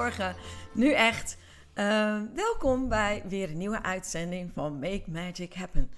Goedemorgen, 0.00 0.42
nu 0.72 0.92
echt. 0.92 1.36
Uh, 1.74 2.20
welkom 2.34 2.88
bij 2.88 3.22
weer 3.28 3.50
een 3.50 3.56
nieuwe 3.56 3.82
uitzending 3.82 4.50
van 4.54 4.78
Make 4.78 5.04
Magic 5.06 5.54
Happen. 5.54 5.90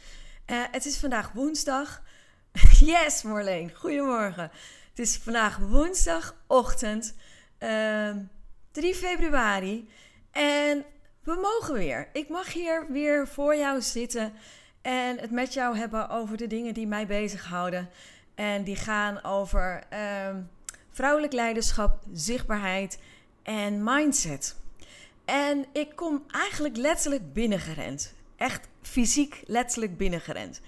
Uh, 0.47 0.63
het 0.71 0.87
is 0.87 0.99
vandaag 0.99 1.33
woensdag. 1.33 2.03
yes, 2.79 3.23
Marleen, 3.23 3.73
goedemorgen. 3.75 4.51
Het 4.91 4.99
is 4.99 5.17
vandaag 5.17 5.59
woensdagochtend, 5.59 7.15
uh, 7.59 8.09
ehm, 8.09 8.19
3 8.73 8.95
februari. 8.95 9.89
En 10.31 10.85
we 11.23 11.35
mogen 11.43 11.75
weer. 11.75 12.09
Ik 12.13 12.29
mag 12.29 12.53
hier 12.53 12.87
weer 12.91 13.29
voor 13.29 13.57
jou 13.57 13.81
zitten 13.81 14.33
en 14.81 15.19
het 15.19 15.31
met 15.31 15.53
jou 15.53 15.77
hebben 15.77 16.09
over 16.09 16.37
de 16.37 16.47
dingen 16.47 16.75
die 16.75 16.87
mij 16.87 17.07
bezighouden. 17.07 17.91
En 18.35 18.65
die 18.65 18.77
gaan 18.77 19.25
over 19.25 19.83
ehm, 19.89 20.41
vrouwelijk 20.91 21.33
leiderschap, 21.33 22.03
zichtbaarheid 22.13 22.99
en 23.43 23.85
mindset. 23.85 24.57
En 25.25 25.67
ik 25.73 25.97
kom 25.97 26.25
eigenlijk 26.31 26.77
letterlijk 26.77 27.33
binnengerend. 27.33 28.15
Echt 28.37 28.69
fysiek 28.83 29.43
letterlijk 29.47 29.97
binnengerend. 29.97 30.61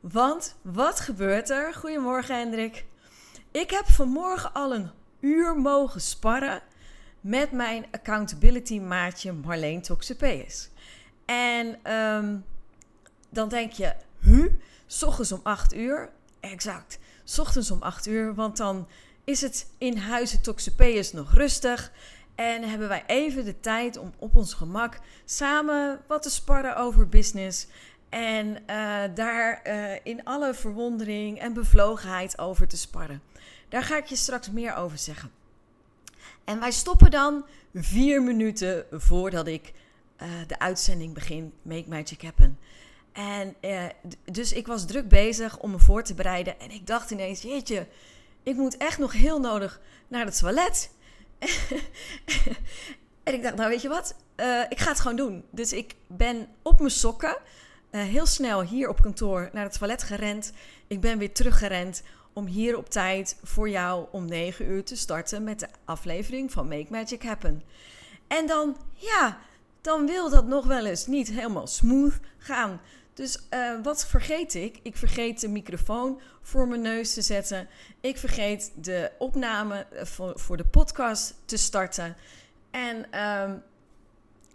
Want 0.00 0.56
wat 0.62 1.00
gebeurt 1.00 1.50
er? 1.50 1.74
Goedemorgen 1.74 2.38
Hendrik. 2.38 2.84
Ik 3.50 3.70
heb 3.70 3.86
vanmorgen 3.86 4.52
al 4.52 4.74
een 4.74 4.90
uur 5.20 5.56
mogen 5.56 6.00
sparren 6.00 6.62
met 7.20 7.52
mijn 7.52 7.86
accountability 7.90 8.80
maatje 8.80 9.32
Marleen 9.32 9.82
Toxopeus. 9.82 10.70
En 11.24 11.92
um, 11.94 12.44
dan 13.30 13.48
denk 13.48 13.72
je, 13.72 13.94
hu, 14.18 14.58
s 14.86 15.02
ochtends 15.02 15.32
om 15.32 15.40
8 15.42 15.74
uur, 15.74 16.10
exact, 16.40 16.98
ochtends 17.38 17.70
om 17.70 17.82
8 17.82 18.06
uur, 18.06 18.34
want 18.34 18.56
dan 18.56 18.88
is 19.24 19.40
het 19.40 19.66
in 19.78 19.96
huizen 19.96 20.42
Toxopeus 20.42 21.12
nog 21.12 21.34
rustig. 21.34 21.92
En 22.34 22.68
hebben 22.68 22.88
wij 22.88 23.04
even 23.06 23.44
de 23.44 23.60
tijd 23.60 23.98
om 23.98 24.12
op 24.18 24.36
ons 24.36 24.54
gemak 24.54 24.98
samen 25.24 26.00
wat 26.06 26.22
te 26.22 26.30
sparren 26.30 26.76
over 26.76 27.08
business. 27.08 27.66
En 28.08 28.48
uh, 28.48 28.56
daar 29.14 29.62
uh, 29.66 29.94
in 30.02 30.24
alle 30.24 30.54
verwondering 30.54 31.38
en 31.38 31.52
bevlogenheid 31.52 32.38
over 32.38 32.68
te 32.68 32.76
sparren. 32.76 33.22
Daar 33.68 33.82
ga 33.82 33.96
ik 33.96 34.06
je 34.06 34.16
straks 34.16 34.50
meer 34.50 34.74
over 34.74 34.98
zeggen. 34.98 35.30
En 36.44 36.60
wij 36.60 36.70
stoppen 36.70 37.10
dan 37.10 37.44
vier 37.74 38.22
minuten 38.22 38.84
voordat 38.90 39.46
ik 39.46 39.72
uh, 40.22 40.28
de 40.46 40.58
uitzending 40.58 41.14
begin, 41.14 41.52
Make 41.62 41.88
Magic 41.88 42.22
Happen. 42.22 42.58
En 43.12 43.54
dus 44.24 44.52
ik 44.52 44.66
was 44.66 44.86
druk 44.86 45.08
bezig 45.08 45.58
om 45.58 45.70
me 45.70 45.78
voor 45.78 46.02
te 46.02 46.14
bereiden. 46.14 46.60
En 46.60 46.70
ik 46.70 46.86
dacht 46.86 47.10
ineens, 47.10 47.42
jeetje, 47.42 47.86
ik 48.42 48.56
moet 48.56 48.76
echt 48.76 48.98
nog 48.98 49.12
heel 49.12 49.40
nodig 49.40 49.80
naar 50.08 50.24
het 50.24 50.38
toilet. 50.38 50.90
en 53.24 53.34
ik 53.34 53.42
dacht, 53.42 53.54
nou 53.54 53.68
weet 53.68 53.82
je 53.82 53.88
wat, 53.88 54.14
uh, 54.36 54.60
ik 54.68 54.78
ga 54.78 54.88
het 54.88 55.00
gewoon 55.00 55.16
doen. 55.16 55.44
Dus 55.50 55.72
ik 55.72 55.94
ben 56.06 56.48
op 56.62 56.78
mijn 56.78 56.90
sokken 56.90 57.36
heel 57.90 58.26
snel 58.26 58.62
hier 58.62 58.88
op 58.88 59.00
kantoor 59.00 59.50
naar 59.52 59.64
het 59.64 59.78
toilet 59.78 60.02
gerend. 60.02 60.52
Ik 60.86 61.00
ben 61.00 61.18
weer 61.18 61.32
teruggerend 61.32 62.02
om 62.32 62.46
hier 62.46 62.76
op 62.76 62.90
tijd 62.90 63.38
voor 63.42 63.68
jou 63.68 64.06
om 64.10 64.24
9 64.24 64.70
uur 64.70 64.84
te 64.84 64.96
starten 64.96 65.44
met 65.44 65.60
de 65.60 65.68
aflevering 65.84 66.52
van 66.52 66.68
Make 66.68 66.86
Magic 66.90 67.22
Happen. 67.22 67.62
En 68.26 68.46
dan, 68.46 68.76
ja, 68.94 69.38
dan 69.80 70.06
wil 70.06 70.30
dat 70.30 70.46
nog 70.46 70.66
wel 70.66 70.86
eens 70.86 71.06
niet 71.06 71.28
helemaal 71.28 71.66
smooth 71.66 72.20
gaan. 72.38 72.80
Dus 73.14 73.38
uh, 73.50 73.82
wat 73.82 74.06
vergeet 74.06 74.54
ik? 74.54 74.78
Ik 74.82 74.96
vergeet 74.96 75.40
de 75.40 75.48
microfoon 75.48 76.20
voor 76.42 76.68
mijn 76.68 76.80
neus 76.80 77.14
te 77.14 77.22
zetten. 77.22 77.68
Ik 78.00 78.18
vergeet 78.18 78.72
de 78.74 79.10
opname 79.18 79.86
eh, 79.90 80.04
voor, 80.34 80.56
de 80.56 80.64
podcast 80.64 81.34
te 81.44 81.56
starten. 81.56 82.16
En 82.70 82.96
um, 82.96 83.62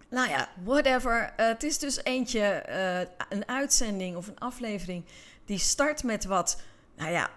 nou 0.09 0.29
ja, 0.29 0.49
whatever. 0.63 1.33
Uh, 1.39 1.47
het 1.47 1.63
is 1.63 1.77
dus 1.77 2.03
eentje, 2.03 2.65
een 3.29 3.47
uitzending 3.47 4.15
of 4.15 4.27
een 4.27 4.39
aflevering 4.39 5.03
die 5.45 5.59
start 5.59 6.03
met 6.03 6.25
wat, 6.25 6.61
nou 6.95 7.11
ja, 7.11 7.29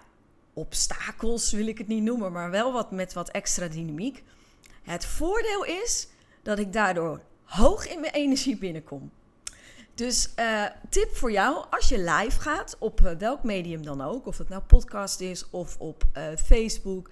obstakels 0.53 1.53
wil 1.53 1.67
ik 1.67 1.79
het 1.79 1.89
niet 1.89 2.03
noemen, 2.03 2.33
maar 2.33 2.51
wel 2.51 2.73
wat 2.73 2.91
met 2.91 3.13
wat 3.13 3.31
extra 3.31 3.69
dynamiek. 3.69 4.23
Het 4.83 5.07
voordeel 5.07 5.65
is 5.65 6.09
dat 6.43 6.59
ik 6.59 6.73
daardoor 6.73 7.21
hoog 7.45 7.89
in 7.89 8.01
mijn 8.01 8.13
energie 8.13 8.59
binnenkom. 8.59 9.11
Dus 10.01 10.29
uh, 10.39 10.65
tip 10.89 11.17
voor 11.17 11.33
jou, 11.33 11.65
als 11.71 11.89
je 11.89 11.99
live 11.99 12.41
gaat, 12.41 12.77
op 12.79 13.01
uh, 13.01 13.13
welk 13.13 13.43
medium 13.43 13.85
dan 13.85 14.01
ook, 14.01 14.27
of 14.27 14.39
het 14.39 14.49
nou 14.49 14.63
podcast 14.63 15.21
is 15.21 15.51
of 15.51 15.77
op 15.79 16.05
uh, 16.17 16.23
Facebook, 16.45 17.11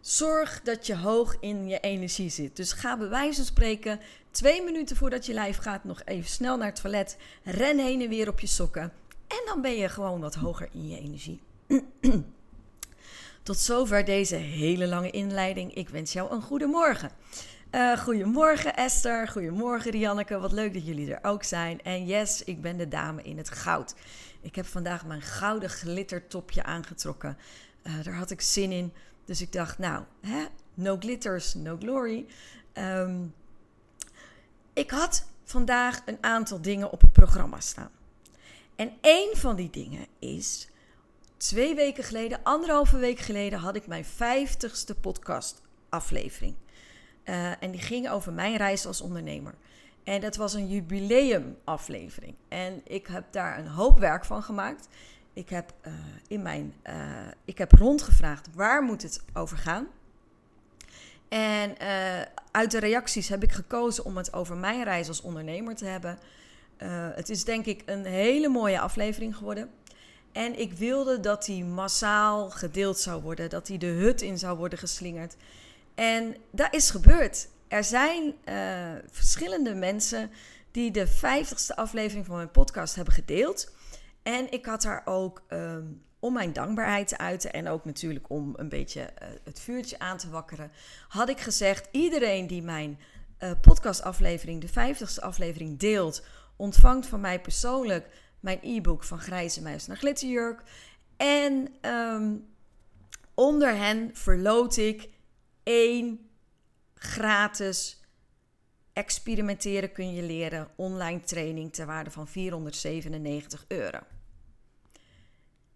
zorg 0.00 0.60
dat 0.62 0.86
je 0.86 0.96
hoog 0.96 1.36
in 1.40 1.68
je 1.68 1.80
energie 1.80 2.30
zit. 2.30 2.56
Dus 2.56 2.72
ga 2.72 2.96
bij 2.96 3.08
wijze 3.08 3.36
van 3.36 3.44
spreken 3.44 4.00
twee 4.30 4.62
minuten 4.62 4.96
voordat 4.96 5.26
je 5.26 5.40
live 5.40 5.62
gaat 5.62 5.84
nog 5.84 6.02
even 6.04 6.30
snel 6.30 6.56
naar 6.56 6.66
het 6.66 6.80
toilet, 6.80 7.16
ren 7.42 7.78
heen 7.78 8.02
en 8.02 8.08
weer 8.08 8.28
op 8.28 8.40
je 8.40 8.46
sokken 8.46 8.92
en 9.26 9.42
dan 9.46 9.60
ben 9.60 9.76
je 9.76 9.88
gewoon 9.88 10.20
wat 10.20 10.34
hoger 10.34 10.68
in 10.72 10.88
je 10.88 10.98
energie. 10.98 11.40
Tot 13.42 13.58
zover 13.58 14.04
deze 14.04 14.34
hele 14.34 14.86
lange 14.86 15.10
inleiding. 15.10 15.74
Ik 15.74 15.88
wens 15.88 16.12
jou 16.12 16.32
een 16.32 16.42
goede 16.42 16.66
morgen. 16.66 17.10
Uh, 17.72 17.98
goedemorgen 17.98 18.76
Esther, 18.76 19.28
goedemorgen 19.28 19.90
Rianneke, 19.90 20.38
wat 20.38 20.52
leuk 20.52 20.72
dat 20.72 20.86
jullie 20.86 21.14
er 21.14 21.30
ook 21.30 21.42
zijn. 21.42 21.82
En 21.82 22.06
yes, 22.06 22.44
ik 22.44 22.60
ben 22.60 22.76
de 22.76 22.88
dame 22.88 23.22
in 23.22 23.38
het 23.38 23.50
goud. 23.50 23.94
Ik 24.40 24.54
heb 24.54 24.66
vandaag 24.66 25.06
mijn 25.06 25.22
gouden 25.22 25.70
glittertopje 25.70 26.62
aangetrokken. 26.62 27.38
Uh, 27.82 27.92
daar 28.02 28.14
had 28.14 28.30
ik 28.30 28.40
zin 28.40 28.72
in, 28.72 28.92
dus 29.24 29.40
ik 29.40 29.52
dacht, 29.52 29.78
nou, 29.78 30.04
hè? 30.20 30.44
no 30.74 30.96
glitters, 30.98 31.54
no 31.54 31.76
glory. 31.76 32.26
Um, 32.74 33.34
ik 34.72 34.90
had 34.90 35.26
vandaag 35.44 36.02
een 36.06 36.18
aantal 36.20 36.60
dingen 36.60 36.90
op 36.90 37.00
het 37.00 37.12
programma 37.12 37.60
staan. 37.60 37.90
En 38.76 38.92
één 39.00 39.36
van 39.36 39.56
die 39.56 39.70
dingen 39.70 40.06
is 40.18 40.68
twee 41.36 41.74
weken 41.74 42.04
geleden, 42.04 42.42
anderhalve 42.42 42.96
week 42.96 43.18
geleden, 43.18 43.58
had 43.58 43.76
ik 43.76 43.86
mijn 43.86 44.04
vijftigste 44.04 44.94
podcast 44.94 45.62
aflevering. 45.88 46.54
Uh, 47.28 47.62
en 47.62 47.70
die 47.70 47.80
ging 47.80 48.10
over 48.10 48.32
mijn 48.32 48.56
reis 48.56 48.86
als 48.86 49.00
ondernemer. 49.00 49.54
En 50.04 50.20
dat 50.20 50.36
was 50.36 50.54
een 50.54 50.68
jubileumaflevering. 50.68 52.34
En 52.48 52.80
ik 52.84 53.06
heb 53.06 53.24
daar 53.30 53.58
een 53.58 53.66
hoop 53.66 53.98
werk 53.98 54.24
van 54.24 54.42
gemaakt. 54.42 54.88
Ik 55.32 55.48
heb, 55.48 55.72
uh, 55.86 55.92
in 56.28 56.42
mijn, 56.42 56.74
uh, 56.86 56.94
ik 57.44 57.58
heb 57.58 57.72
rondgevraagd 57.72 58.48
waar 58.54 58.82
moet 58.82 59.02
het 59.02 59.22
over 59.32 59.56
gaan. 59.56 59.86
En 61.28 61.76
uit 62.50 62.70
de 62.70 62.78
reacties 62.78 63.28
heb 63.28 63.42
ik 63.42 63.52
gekozen 63.52 64.04
om 64.04 64.16
het 64.16 64.32
over 64.32 64.56
mijn 64.56 64.84
reis 64.84 65.08
als 65.08 65.20
ondernemer 65.20 65.74
te 65.74 65.84
hebben. 65.84 66.18
het 67.14 67.28
is 67.28 67.44
denk 67.44 67.66
ik 67.66 67.82
een 67.86 68.04
hele 68.04 68.48
mooie 68.48 68.80
aflevering 68.80 69.36
geworden. 69.36 69.70
En 70.32 70.58
ik 70.58 70.72
wilde 70.72 71.20
dat 71.20 71.44
die 71.44 71.64
massaal 71.64 72.50
gedeeld 72.50 72.98
zou 72.98 73.22
worden, 73.22 73.50
dat 73.50 73.66
die 73.66 73.78
de 73.78 73.86
hut 73.86 74.22
in 74.22 74.38
zou 74.38 74.58
worden 74.58 74.78
geslingerd. 74.78 75.36
En 75.98 76.36
dat 76.50 76.74
is 76.74 76.90
gebeurd. 76.90 77.48
Er 77.68 77.84
zijn 77.84 78.34
uh, 78.44 78.92
verschillende 79.10 79.74
mensen 79.74 80.30
die 80.70 80.90
de 80.90 81.06
vijftigste 81.06 81.76
aflevering 81.76 82.26
van 82.26 82.36
mijn 82.36 82.50
podcast 82.50 82.94
hebben 82.94 83.14
gedeeld. 83.14 83.72
En 84.22 84.52
ik 84.52 84.66
had 84.66 84.82
daar 84.82 85.02
ook, 85.04 85.42
um, 85.48 86.02
om 86.18 86.32
mijn 86.32 86.52
dankbaarheid 86.52 87.08
te 87.08 87.18
uiten 87.18 87.52
en 87.52 87.68
ook 87.68 87.84
natuurlijk 87.84 88.30
om 88.30 88.52
een 88.56 88.68
beetje 88.68 89.00
uh, 89.00 89.28
het 89.44 89.60
vuurtje 89.60 89.98
aan 89.98 90.16
te 90.16 90.30
wakkeren, 90.30 90.70
had 91.08 91.28
ik 91.28 91.40
gezegd: 91.40 91.88
iedereen 91.90 92.46
die 92.46 92.62
mijn 92.62 92.98
uh, 93.40 93.50
podcastaflevering, 93.60 94.60
de 94.60 94.68
vijftigste 94.68 95.20
aflevering, 95.20 95.78
deelt, 95.78 96.24
ontvangt 96.56 97.06
van 97.06 97.20
mij 97.20 97.40
persoonlijk 97.40 98.08
mijn 98.40 98.58
e-book 98.62 99.04
van 99.04 99.18
Grijze 99.18 99.62
Muis 99.62 99.86
naar 99.86 99.96
Glitterjurk. 99.96 100.62
En 101.16 101.68
um, 101.82 102.46
onder 103.34 103.76
hen 103.76 104.10
verloot 104.12 104.76
ik 104.76 105.16
één 105.68 106.30
gratis 106.94 108.00
experimenteren 108.92 109.92
kun 109.92 110.14
je 110.14 110.22
leren 110.22 110.68
online 110.76 111.20
training 111.20 111.72
ter 111.72 111.86
waarde 111.86 112.10
van 112.10 112.28
497 112.28 113.64
euro. 113.68 113.98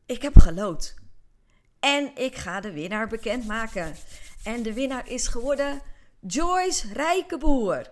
Ik 0.06 0.22
heb 0.22 0.38
geloot. 0.38 0.94
En 1.80 2.16
ik 2.16 2.34
ga 2.34 2.60
de 2.60 2.72
winnaar 2.72 3.08
bekendmaken. 3.08 3.94
En 4.44 4.62
de 4.62 4.72
winnaar 4.72 5.10
is 5.10 5.26
geworden 5.26 5.80
Joyce 6.20 6.92
Rijkenboer. 6.92 7.90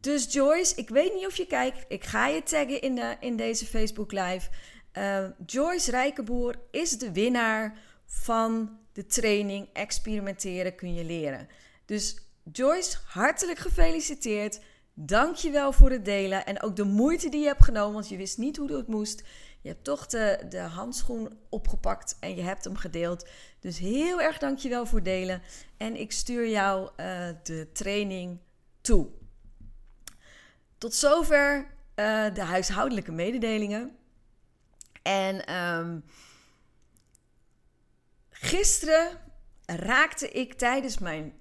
Dus 0.00 0.32
Joyce, 0.32 0.76
ik 0.76 0.88
weet 0.88 1.14
niet 1.14 1.26
of 1.26 1.36
je 1.36 1.46
kijkt. 1.46 1.84
Ik 1.88 2.04
ga 2.04 2.26
je 2.26 2.42
taggen 2.42 2.80
in, 2.80 2.94
de, 2.94 3.16
in 3.20 3.36
deze 3.36 3.66
Facebook 3.66 4.12
Live. 4.12 4.50
Uh, 4.92 5.24
Joyce 5.46 5.90
Rijkenboer 5.90 6.54
is 6.70 6.98
de 6.98 7.12
winnaar 7.12 7.78
van 8.04 8.78
de 8.98 9.06
training 9.06 9.68
Experimenteren 9.72 10.74
kun 10.74 10.94
je 10.94 11.04
leren. 11.04 11.48
Dus 11.84 12.18
Joyce, 12.52 12.98
hartelijk 13.04 13.58
gefeliciteerd. 13.58 14.60
Dank 14.94 15.34
je 15.34 15.50
wel 15.50 15.72
voor 15.72 15.90
het 15.90 16.04
delen 16.04 16.46
en 16.46 16.62
ook 16.62 16.76
de 16.76 16.84
moeite 16.84 17.28
die 17.28 17.40
je 17.40 17.46
hebt 17.46 17.64
genomen, 17.64 17.92
want 17.92 18.08
je 18.08 18.16
wist 18.16 18.38
niet 18.38 18.56
hoe 18.56 18.72
het 18.72 18.86
moest. 18.86 19.22
Je 19.60 19.68
hebt 19.68 19.84
toch 19.84 20.06
de, 20.06 20.46
de 20.48 20.60
handschoen 20.60 21.38
opgepakt 21.48 22.16
en 22.20 22.36
je 22.36 22.42
hebt 22.42 22.64
hem 22.64 22.76
gedeeld. 22.76 23.28
Dus 23.60 23.78
heel 23.78 24.20
erg 24.20 24.38
dank 24.38 24.58
je 24.58 24.68
wel 24.68 24.86
voor 24.86 25.02
delen. 25.02 25.42
En 25.76 25.96
ik 25.96 26.12
stuur 26.12 26.48
jou 26.48 26.90
uh, 26.96 27.28
de 27.42 27.68
training 27.72 28.38
toe. 28.80 29.08
Tot 30.78 30.94
zover 30.94 31.56
uh, 31.96 32.34
de 32.34 32.42
huishoudelijke 32.42 33.12
mededelingen. 33.12 33.96
En 35.02 35.54
um, 35.54 36.04
gisteren 38.40 39.18
raakte 39.66 40.28
ik 40.30 40.54
tijdens 40.54 40.98
mijn 40.98 41.32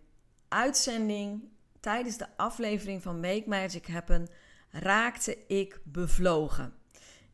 uitzending, 0.47 1.43
tijdens 1.79 2.17
de 2.17 2.27
aflevering 2.37 3.01
van 3.01 3.19
Make 3.19 3.43
Magic 3.45 3.87
Happen, 3.87 4.27
raakte 4.69 5.37
ik 5.47 5.79
bevlogen. 5.83 6.73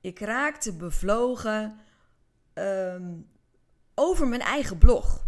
Ik 0.01 0.19
raakte 0.19 0.73
bevlogen 0.75 1.79
um, 2.53 3.29
over 3.95 4.27
mijn 4.27 4.41
eigen 4.41 4.77
blog. 4.77 5.25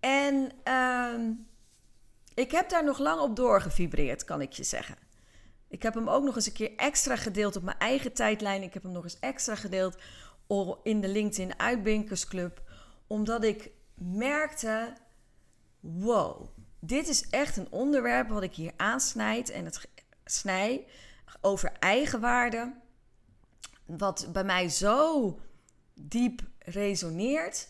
En 0.00 0.52
um, 0.72 1.46
ik 2.34 2.50
heb 2.50 2.68
daar 2.68 2.84
nog 2.84 2.98
lang 2.98 3.20
op 3.20 3.36
doorgevibreerd, 3.36 4.24
kan 4.24 4.40
ik 4.40 4.52
je 4.52 4.64
zeggen. 4.64 4.96
Ik 5.68 5.82
heb 5.82 5.94
hem 5.94 6.08
ook 6.08 6.24
nog 6.24 6.36
eens 6.36 6.46
een 6.46 6.52
keer 6.52 6.76
extra 6.76 7.16
gedeeld 7.16 7.56
op 7.56 7.62
mijn 7.62 7.78
eigen 7.78 8.12
tijdlijn. 8.12 8.62
Ik 8.62 8.74
heb 8.74 8.82
hem 8.82 8.92
nog 8.92 9.04
eens 9.04 9.18
extra 9.18 9.54
gedeeld 9.54 9.96
in 10.82 11.00
de 11.00 11.08
LinkedIn 11.08 11.58
Uitbinkersclub. 11.58 12.71
Omdat 13.12 13.44
ik 13.44 13.70
merkte, 13.94 14.92
wow, 15.80 16.48
dit 16.78 17.08
is 17.08 17.30
echt 17.30 17.56
een 17.56 17.70
onderwerp 17.70 18.28
wat 18.28 18.42
ik 18.42 18.54
hier 18.54 18.72
aansnijd 18.76 19.50
en 19.50 19.64
het 19.64 19.88
snij 20.24 20.86
over 21.40 21.72
eigenwaarde. 21.78 22.72
Wat 23.84 24.28
bij 24.32 24.44
mij 24.44 24.68
zo 24.68 25.38
diep 25.94 26.40
resoneert, 26.58 27.68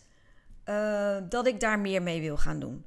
uh, 0.64 1.16
dat 1.28 1.46
ik 1.46 1.60
daar 1.60 1.78
meer 1.78 2.02
mee 2.02 2.20
wil 2.20 2.36
gaan 2.36 2.60
doen. 2.60 2.86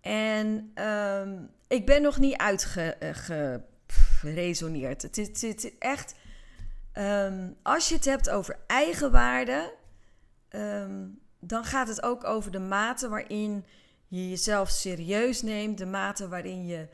En 0.00 0.72
uh, 0.74 1.28
ik 1.68 1.86
ben 1.86 2.02
nog 2.02 2.18
niet 2.18 2.36
uitgeresoneerd. 2.36 5.02
Het, 5.02 5.16
het, 5.16 5.40
het, 5.40 5.72
echt, 5.78 6.14
um, 6.92 7.56
als 7.62 7.88
je 7.88 7.94
het 7.94 8.04
hebt 8.04 8.30
over 8.30 8.58
eigenwaarde, 8.66 9.74
um, 10.50 11.22
dan 11.46 11.64
gaat 11.64 11.88
het 11.88 12.02
ook 12.02 12.24
over 12.24 12.50
de 12.50 12.58
mate 12.58 13.08
waarin 13.08 13.64
je 14.08 14.28
jezelf 14.28 14.68
serieus 14.68 15.42
neemt, 15.42 15.78
de 15.78 15.86
mate 15.86 16.28
waarin 16.28 16.66
je 16.66 16.88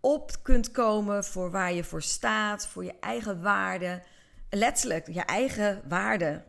op 0.00 0.42
kunt 0.42 0.70
komen 0.70 1.24
voor 1.24 1.50
waar 1.50 1.72
je 1.72 1.84
voor 1.84 2.02
staat, 2.02 2.66
voor 2.66 2.84
je 2.84 2.94
eigen 3.00 3.42
waarde. 3.42 4.02
Letterlijk, 4.50 5.06
je 5.06 5.20
eigen 5.20 5.82
waarde. 5.88 6.44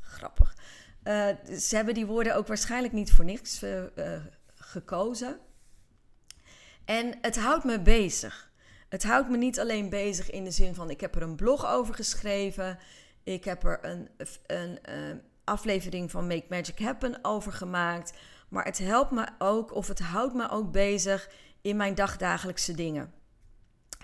Grappig. 0.00 0.56
Uh, 1.04 1.26
ze 1.58 1.76
hebben 1.76 1.94
die 1.94 2.06
woorden 2.06 2.36
ook 2.36 2.46
waarschijnlijk 2.46 2.92
niet 2.92 3.12
voor 3.12 3.24
niks 3.24 3.62
uh, 3.62 3.82
uh, 3.96 4.20
gekozen. 4.54 5.38
En 6.84 7.18
het 7.20 7.38
houdt 7.38 7.64
me 7.64 7.80
bezig. 7.80 8.50
Het 8.88 9.02
houdt 9.02 9.28
me 9.28 9.36
niet 9.36 9.60
alleen 9.60 9.88
bezig 9.88 10.30
in 10.30 10.44
de 10.44 10.50
zin 10.50 10.74
van 10.74 10.90
ik 10.90 11.00
heb 11.00 11.14
er 11.14 11.22
een 11.22 11.36
blog 11.36 11.66
over 11.66 11.94
geschreven. 11.94 12.78
Ik 13.22 13.44
heb 13.44 13.64
er 13.64 13.78
een, 13.84 14.08
een, 14.46 14.78
een 14.82 15.22
aflevering 15.48 16.10
van 16.10 16.26
Make 16.26 16.46
Magic 16.48 16.78
Happen 16.78 17.18
over 17.22 17.52
gemaakt. 17.52 18.12
Maar 18.48 18.64
het 18.64 18.78
helpt 18.78 19.10
me 19.10 19.26
ook, 19.38 19.74
of 19.74 19.88
het 19.88 19.98
houdt 19.98 20.34
me 20.34 20.48
ook 20.48 20.72
bezig 20.72 21.30
in 21.60 21.76
mijn 21.76 21.94
dagdagelijkse 21.94 22.74
dingen. 22.74 23.12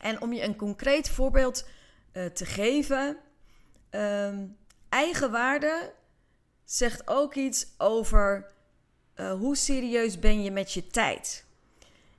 En 0.00 0.20
om 0.20 0.32
je 0.32 0.42
een 0.42 0.56
concreet 0.56 1.08
voorbeeld 1.10 1.68
uh, 2.12 2.24
te 2.24 2.44
geven, 2.44 3.16
um, 3.90 4.56
eigenwaarde 4.88 5.92
zegt 6.64 7.08
ook 7.08 7.34
iets 7.34 7.66
over 7.78 8.52
uh, 9.16 9.32
hoe 9.32 9.56
serieus 9.56 10.18
ben 10.18 10.42
je 10.42 10.50
met 10.50 10.72
je 10.72 10.86
tijd. 10.86 11.44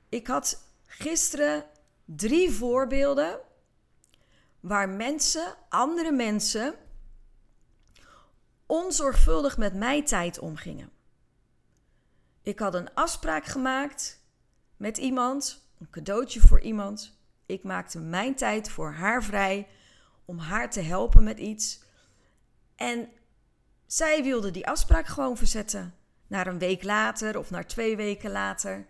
Ik 0.08 0.26
had 0.26 0.64
gisteren 0.86 1.64
drie 2.04 2.50
voorbeelden 2.50 3.38
waar 4.60 4.88
mensen, 4.88 5.54
andere 5.68 6.12
mensen, 6.12 6.74
onzorgvuldig 8.66 9.58
met 9.58 9.74
mijn 9.74 10.04
tijd 10.04 10.38
omgingen. 10.38 10.90
Ik 12.42 12.58
had 12.58 12.74
een 12.74 12.94
afspraak 12.94 13.44
gemaakt 13.44 14.24
met 14.76 14.98
iemand, 14.98 15.68
een 15.78 15.90
cadeautje 15.90 16.40
voor 16.40 16.60
iemand. 16.60 17.18
Ik 17.46 17.62
maakte 17.62 18.00
mijn 18.00 18.34
tijd 18.34 18.70
voor 18.70 18.92
haar 18.92 19.24
vrij 19.24 19.68
om 20.24 20.38
haar 20.38 20.70
te 20.70 20.80
helpen 20.80 21.24
met 21.24 21.38
iets. 21.38 21.80
En 22.74 23.08
zij 23.86 24.22
wilde 24.22 24.50
die 24.50 24.66
afspraak 24.66 25.06
gewoon 25.06 25.36
verzetten. 25.36 25.94
Naar 26.26 26.46
een 26.46 26.58
week 26.58 26.82
later 26.82 27.38
of 27.38 27.50
naar 27.50 27.66
twee 27.66 27.96
weken 27.96 28.30
later. 28.30 28.86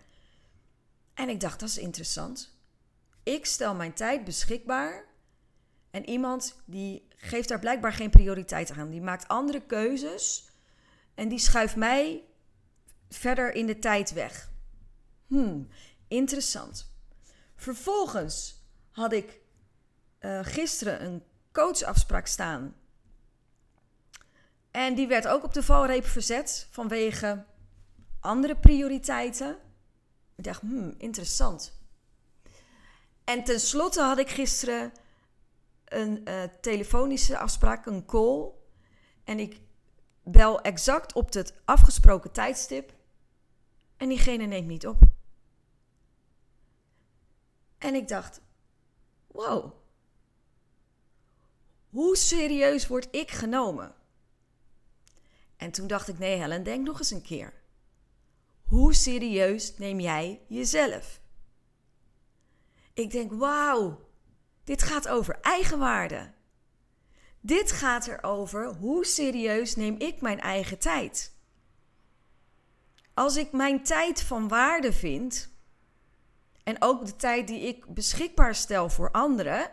En 1.14 1.28
ik 1.28 1.40
dacht, 1.40 1.60
dat 1.60 1.68
is 1.68 1.78
interessant. 1.78 2.58
Ik 3.22 3.46
stel 3.46 3.74
mijn 3.74 3.92
tijd 3.92 4.24
beschikbaar. 4.24 5.04
En 5.90 6.08
iemand 6.08 6.62
die 6.64 7.05
geeft 7.16 7.48
daar 7.48 7.58
blijkbaar 7.58 7.92
geen 7.92 8.10
prioriteit 8.10 8.70
aan. 8.70 8.90
Die 8.90 9.02
maakt 9.02 9.28
andere 9.28 9.60
keuzes. 9.60 10.50
En 11.14 11.28
die 11.28 11.38
schuift 11.38 11.76
mij 11.76 12.24
verder 13.08 13.54
in 13.54 13.66
de 13.66 13.78
tijd 13.78 14.12
weg. 14.12 14.50
Hmm, 15.26 15.68
interessant. 16.08 16.90
Vervolgens 17.54 18.64
had 18.90 19.12
ik 19.12 19.40
uh, 20.20 20.40
gisteren 20.42 21.04
een 21.04 21.22
coachafspraak 21.52 22.26
staan. 22.26 22.74
En 24.70 24.94
die 24.94 25.06
werd 25.06 25.26
ook 25.26 25.44
op 25.44 25.54
de 25.54 25.62
valreep 25.62 26.06
verzet 26.06 26.68
vanwege 26.70 27.44
andere 28.20 28.56
prioriteiten. 28.56 29.56
Ik 30.36 30.44
dacht, 30.44 30.60
hmm, 30.60 30.94
interessant. 30.98 31.78
En 33.24 33.44
tenslotte 33.44 34.00
had 34.00 34.18
ik 34.18 34.28
gisteren 34.28 34.92
een 35.86 36.28
uh, 36.28 36.42
telefonische 36.60 37.38
afspraak, 37.38 37.86
een 37.86 38.04
call. 38.04 38.50
En 39.24 39.38
ik 39.38 39.60
bel 40.22 40.60
exact 40.60 41.12
op 41.12 41.32
het 41.32 41.54
afgesproken 41.64 42.32
tijdstip. 42.32 42.94
En 43.96 44.08
diegene 44.08 44.46
neemt 44.46 44.68
niet 44.68 44.86
op. 44.86 45.02
En 47.78 47.94
ik 47.94 48.08
dacht: 48.08 48.40
wow. 49.26 49.72
Hoe 51.88 52.16
serieus 52.16 52.86
word 52.86 53.08
ik 53.10 53.30
genomen? 53.30 53.94
En 55.56 55.70
toen 55.70 55.86
dacht 55.86 56.08
ik: 56.08 56.18
nee, 56.18 56.38
Helen, 56.38 56.62
denk 56.62 56.86
nog 56.86 56.98
eens 56.98 57.10
een 57.10 57.22
keer. 57.22 57.52
Hoe 58.62 58.94
serieus 58.94 59.78
neem 59.78 60.00
jij 60.00 60.40
jezelf? 60.48 61.20
Ik 62.92 63.10
denk: 63.10 63.32
wauw, 63.32 64.05
dit 64.66 64.82
gaat 64.82 65.08
over 65.08 65.38
eigenwaarde. 65.40 66.32
Dit 67.40 67.72
gaat 67.72 68.06
erover 68.06 68.74
hoe 68.74 69.04
serieus 69.04 69.76
neem 69.76 69.94
ik 69.98 70.20
mijn 70.20 70.40
eigen 70.40 70.78
tijd. 70.78 71.34
Als 73.14 73.36
ik 73.36 73.52
mijn 73.52 73.82
tijd 73.82 74.22
van 74.22 74.48
waarde 74.48 74.92
vind 74.92 75.50
en 76.62 76.76
ook 76.78 77.06
de 77.06 77.16
tijd 77.16 77.46
die 77.46 77.60
ik 77.60 77.94
beschikbaar 77.94 78.54
stel 78.54 78.88
voor 78.88 79.10
anderen, 79.10 79.70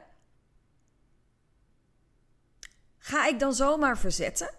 ga 2.98 3.28
ik 3.28 3.40
dan 3.40 3.54
zomaar 3.54 3.98
verzetten? 3.98 4.54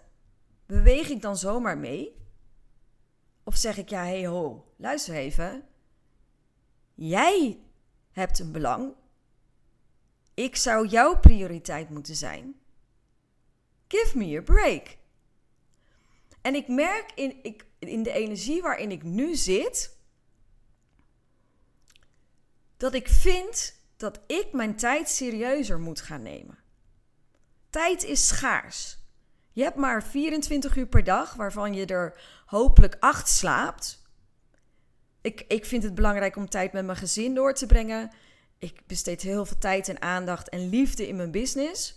Beweeg 0.67 1.09
ik 1.09 1.23
dan 1.23 1.37
zomaar 1.37 1.79
mee? 1.79 2.17
Of 3.45 3.57
zeg 3.57 3.77
ik 3.77 3.89
ja, 3.89 4.03
hey 4.03 4.27
ho, 4.27 4.73
luister 4.77 5.15
even. 5.15 5.69
Jij 6.95 7.61
hebt 8.11 8.39
een 8.39 8.53
belang. 8.53 8.95
Ik 10.35 10.57
zou 10.57 10.87
jouw 10.87 11.19
prioriteit 11.19 11.91
moeten 11.91 12.15
zijn. 12.15 12.55
Give 13.89 14.19
me 14.19 14.39
a 14.39 14.43
break. 14.43 14.97
En 16.43 16.55
ik 16.55 16.69
merk 16.69 17.13
in, 17.15 17.39
ik, 17.43 17.65
in 17.79 18.03
de 18.03 18.13
energie 18.13 18.63
waarin 18.63 18.91
ik 18.91 19.03
nu 19.03 19.35
zit, 19.35 19.97
dat 22.77 22.95
ik 22.95 23.09
vind 23.09 23.83
dat 23.97 24.21
ik 24.27 24.53
mijn 24.53 24.77
tijd 24.77 25.09
serieuzer 25.09 25.81
moet 25.81 26.01
gaan 26.01 26.23
nemen. 26.23 26.59
Tijd 27.71 28.05
is 28.05 28.29
schaars. 28.29 28.99
Je 29.53 29.63
hebt 29.63 29.77
maar 29.77 30.03
24 30.03 30.77
uur 30.77 30.87
per 30.87 31.05
dag, 31.05 31.35
waarvan 31.35 31.75
je 31.75 31.87
er 31.87 32.21
hopelijk 32.47 32.97
8 33.01 33.29
slaapt. 33.29 34.03
Ik, 35.21 35.45
ik 35.49 35.65
vind 35.65 35.83
het 35.83 35.95
belangrijk 35.95 36.37
om 36.37 36.49
tijd 36.49 36.73
met 36.73 36.85
mijn 36.85 36.99
gezin 36.99 37.35
door 37.35 37.55
te 37.55 37.67
brengen. 37.67 38.11
Ik 38.65 38.87
besteed 38.87 39.23
heel 39.23 39.47
veel 39.47 39.59
tijd 39.59 39.89
en 39.89 40.03
aandacht 40.03 40.49
en 40.49 40.69
liefde 40.69 41.09
in 41.09 41.17
mijn 41.17 41.31
business. 41.31 41.95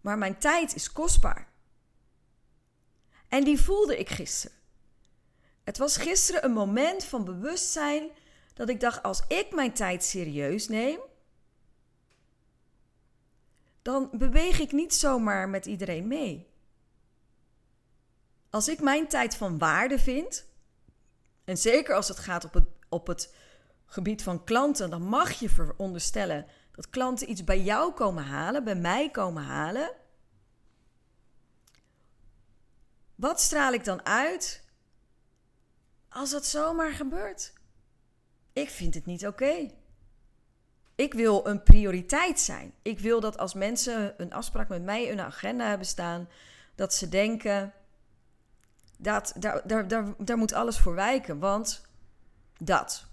Maar 0.00 0.18
mijn 0.18 0.38
tijd 0.38 0.74
is 0.74 0.92
kostbaar. 0.92 1.52
En 3.28 3.44
die 3.44 3.60
voelde 3.60 3.98
ik 3.98 4.08
gisteren. 4.08 4.56
Het 5.64 5.78
was 5.78 5.96
gisteren 5.96 6.44
een 6.44 6.52
moment 6.52 7.04
van 7.04 7.24
bewustzijn 7.24 8.10
dat 8.54 8.68
ik 8.68 8.80
dacht: 8.80 9.02
als 9.02 9.22
ik 9.28 9.54
mijn 9.54 9.72
tijd 9.72 10.04
serieus 10.04 10.68
neem, 10.68 11.00
dan 13.82 14.10
beweeg 14.12 14.58
ik 14.58 14.72
niet 14.72 14.94
zomaar 14.94 15.48
met 15.48 15.66
iedereen 15.66 16.06
mee. 16.06 16.50
Als 18.50 18.68
ik 18.68 18.80
mijn 18.80 19.08
tijd 19.08 19.36
van 19.36 19.58
waarde 19.58 19.98
vind, 19.98 20.46
en 21.44 21.58
zeker 21.58 21.94
als 21.94 22.08
het 22.08 22.18
gaat 22.18 22.44
op 22.44 22.54
het, 22.54 22.66
op 22.88 23.06
het 23.06 23.34
gebied 23.88 24.22
van 24.22 24.44
klanten, 24.44 24.90
dan 24.90 25.02
mag 25.02 25.32
je 25.32 25.48
veronderstellen 25.50 26.46
dat 26.72 26.90
klanten 26.90 27.30
iets 27.30 27.44
bij 27.44 27.62
jou 27.62 27.92
komen 27.92 28.24
halen, 28.24 28.64
bij 28.64 28.74
mij 28.74 29.10
komen 29.10 29.42
halen. 29.42 29.90
Wat 33.14 33.40
straal 33.40 33.72
ik 33.72 33.84
dan 33.84 34.04
uit 34.04 34.64
als 36.08 36.30
dat 36.30 36.46
zomaar 36.46 36.92
gebeurt? 36.92 37.52
Ik 38.52 38.70
vind 38.70 38.94
het 38.94 39.06
niet 39.06 39.26
oké. 39.26 39.70
Ik 40.94 41.14
wil 41.14 41.46
een 41.46 41.62
prioriteit 41.62 42.40
zijn. 42.40 42.72
Ik 42.82 42.98
wil 42.98 43.20
dat 43.20 43.38
als 43.38 43.54
mensen 43.54 44.14
een 44.16 44.32
afspraak 44.32 44.68
met 44.68 44.82
mij, 44.82 45.10
een 45.10 45.20
agenda 45.20 45.68
hebben 45.68 45.86
staan, 45.86 46.28
dat 46.74 46.94
ze 46.94 47.08
denken: 47.08 47.72
dat, 48.96 49.32
daar, 49.36 49.66
daar, 49.66 49.88
daar, 49.88 50.14
daar 50.18 50.38
moet 50.38 50.52
alles 50.52 50.78
voor 50.78 50.94
wijken, 50.94 51.38
want 51.38 51.82
dat. 52.58 53.07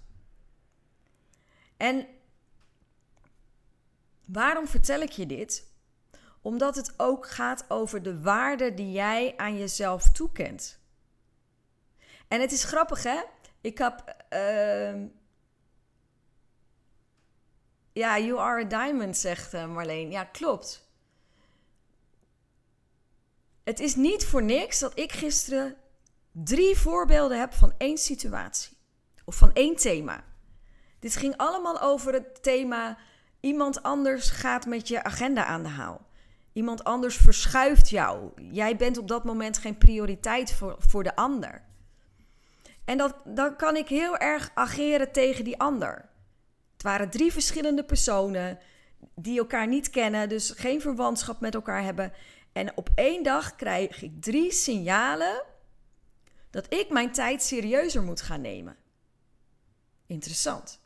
En 1.76 2.06
waarom 4.26 4.66
vertel 4.66 5.00
ik 5.00 5.10
je 5.10 5.26
dit? 5.26 5.66
Omdat 6.42 6.76
het 6.76 6.94
ook 6.96 7.28
gaat 7.28 7.64
over 7.68 8.02
de 8.02 8.20
waarde 8.20 8.74
die 8.74 8.92
jij 8.92 9.34
aan 9.36 9.58
jezelf 9.58 10.10
toekent. 10.10 10.78
En 12.28 12.40
het 12.40 12.52
is 12.52 12.64
grappig, 12.64 13.02
hè? 13.02 13.22
Ik 13.60 13.78
heb. 13.78 14.24
Uh, 14.30 15.02
ja, 17.92 18.18
you 18.18 18.38
are 18.38 18.64
a 18.64 18.68
diamond, 18.68 19.16
zegt 19.16 19.54
uh, 19.54 19.66
Marleen. 19.66 20.10
Ja, 20.10 20.24
klopt. 20.24 20.90
Het 23.64 23.80
is 23.80 23.94
niet 23.94 24.24
voor 24.24 24.42
niks 24.42 24.78
dat 24.78 24.98
ik 24.98 25.12
gisteren 25.12 25.76
drie 26.30 26.76
voorbeelden 26.76 27.38
heb 27.38 27.52
van 27.52 27.74
één 27.78 27.98
situatie. 27.98 28.76
Of 29.24 29.36
van 29.36 29.52
één 29.52 29.76
thema. 29.76 30.24
Dit 30.98 31.16
ging 31.16 31.36
allemaal 31.36 31.80
over 31.80 32.12
het 32.12 32.42
thema: 32.42 32.98
iemand 33.40 33.82
anders 33.82 34.30
gaat 34.30 34.66
met 34.66 34.88
je 34.88 35.02
agenda 35.02 35.44
aan 35.44 35.62
de 35.62 35.68
haal. 35.68 36.06
Iemand 36.52 36.84
anders 36.84 37.16
verschuift 37.16 37.88
jou. 37.88 38.30
Jij 38.50 38.76
bent 38.76 38.98
op 38.98 39.08
dat 39.08 39.24
moment 39.24 39.58
geen 39.58 39.78
prioriteit 39.78 40.52
voor, 40.52 40.76
voor 40.78 41.02
de 41.02 41.16
ander. 41.16 41.62
En 42.84 42.98
dat, 42.98 43.14
dan 43.24 43.56
kan 43.56 43.76
ik 43.76 43.88
heel 43.88 44.16
erg 44.16 44.50
ageren 44.54 45.12
tegen 45.12 45.44
die 45.44 45.58
ander. 45.58 46.08
Het 46.72 46.82
waren 46.82 47.10
drie 47.10 47.32
verschillende 47.32 47.84
personen 47.84 48.58
die 49.14 49.38
elkaar 49.38 49.66
niet 49.66 49.90
kennen, 49.90 50.28
dus 50.28 50.50
geen 50.50 50.80
verwantschap 50.80 51.40
met 51.40 51.54
elkaar 51.54 51.82
hebben. 51.82 52.12
En 52.52 52.76
op 52.76 52.90
één 52.94 53.22
dag 53.22 53.54
krijg 53.54 54.02
ik 54.02 54.22
drie 54.22 54.52
signalen 54.52 55.42
dat 56.50 56.74
ik 56.74 56.90
mijn 56.90 57.12
tijd 57.12 57.42
serieuzer 57.42 58.02
moet 58.02 58.20
gaan 58.20 58.40
nemen. 58.40 58.76
Interessant. 60.06 60.80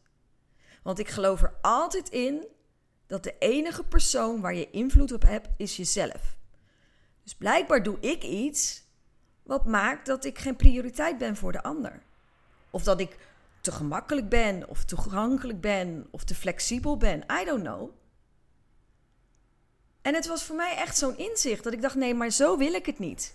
Want 0.83 0.99
ik 0.99 1.09
geloof 1.09 1.43
er 1.43 1.55
altijd 1.61 2.09
in 2.09 2.47
dat 3.07 3.23
de 3.23 3.35
enige 3.39 3.85
persoon 3.85 4.41
waar 4.41 4.55
je 4.55 4.71
invloed 4.71 5.13
op 5.13 5.23
hebt, 5.23 5.49
is 5.57 5.77
jezelf. 5.77 6.37
Dus 7.23 7.35
blijkbaar 7.35 7.83
doe 7.83 8.01
ik 8.01 8.23
iets 8.23 8.83
wat 9.43 9.67
maakt 9.67 10.07
dat 10.07 10.25
ik 10.25 10.39
geen 10.39 10.57
prioriteit 10.57 11.19
ben 11.19 11.37
voor 11.37 11.53
de 11.53 11.63
ander. 11.63 12.03
Of 12.71 12.83
dat 12.83 13.01
ik 13.01 13.17
te 13.61 13.73
gemakkelijk 13.73 14.29
ben, 14.29 14.69
of 14.69 14.85
toegankelijk 14.85 15.61
ben, 15.61 16.09
of 16.11 16.25
te 16.25 16.35
flexibel 16.35 16.97
ben. 16.97 17.25
I 17.41 17.45
don't 17.45 17.63
know. 17.63 17.91
En 20.03 20.15
het 20.15 20.27
was 20.27 20.45
voor 20.45 20.57
mij 20.57 20.77
echt 20.77 20.99
zo'n 20.99 21.19
inzicht 21.19 21.65
dat 21.65 21.73
ik 21.73 21.83
dacht: 21.83 21.95
nee, 21.95 22.15
maar 22.15 22.31
zo 22.31 22.57
wil 22.57 22.73
ik 22.73 22.87
het 22.87 22.99
niet. 22.99 23.35